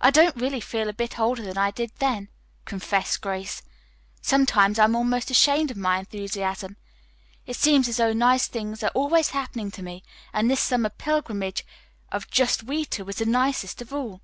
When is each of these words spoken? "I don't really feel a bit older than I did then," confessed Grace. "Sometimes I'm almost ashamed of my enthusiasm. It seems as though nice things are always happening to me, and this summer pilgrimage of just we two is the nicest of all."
"I 0.00 0.08
don't 0.08 0.34
really 0.36 0.58
feel 0.58 0.88
a 0.88 0.94
bit 0.94 1.18
older 1.18 1.42
than 1.42 1.58
I 1.58 1.70
did 1.70 1.92
then," 1.98 2.30
confessed 2.64 3.20
Grace. 3.20 3.60
"Sometimes 4.22 4.78
I'm 4.78 4.96
almost 4.96 5.30
ashamed 5.30 5.70
of 5.70 5.76
my 5.76 5.98
enthusiasm. 5.98 6.78
It 7.44 7.54
seems 7.56 7.90
as 7.90 7.98
though 7.98 8.14
nice 8.14 8.46
things 8.46 8.82
are 8.82 8.88
always 8.94 9.32
happening 9.36 9.70
to 9.72 9.82
me, 9.82 10.02
and 10.32 10.50
this 10.50 10.60
summer 10.60 10.88
pilgrimage 10.88 11.66
of 12.10 12.30
just 12.30 12.62
we 12.62 12.86
two 12.86 13.06
is 13.10 13.16
the 13.16 13.26
nicest 13.26 13.82
of 13.82 13.92
all." 13.92 14.22